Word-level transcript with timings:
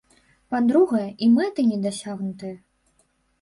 Па-другое, 0.53 1.03
і 1.25 1.29
мэты 1.35 1.67
не 1.73 1.77
дасягнутыя! 1.85 2.57